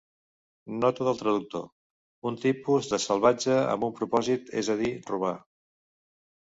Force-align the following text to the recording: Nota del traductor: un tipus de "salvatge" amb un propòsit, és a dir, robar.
Nota 0.83 1.05
del 1.07 1.19
traductor: 1.19 1.67
un 2.31 2.39
tipus 2.47 2.89
de 2.95 3.01
"salvatge" 3.05 3.61
amb 3.77 3.89
un 3.91 3.95
propòsit, 4.03 4.53
és 4.65 4.75
a 4.77 4.81
dir, 4.85 4.93
robar. 5.15 5.39